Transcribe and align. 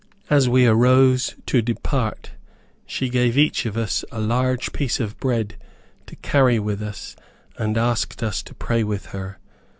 As 0.31 0.49
we 0.49 0.65
arose 0.65 1.35
to 1.45 1.61
depart, 1.61 2.31
she 2.87 3.07
gave 3.07 3.37
each 3.37 3.67
of 3.67 3.77
us 3.77 4.03
a 4.11 4.19
large 4.19 4.73
piece 4.73 4.99
of 4.99 5.15
bread 5.19 5.57
to 6.07 6.15
carry 6.15 6.57
with 6.57 6.81
us, 6.81 7.15
and 7.59 7.77
asked 7.77 8.23
us 8.23 8.41
to 8.41 8.55
pray 8.55 8.83
with 8.83 9.05
her. 9.13 9.37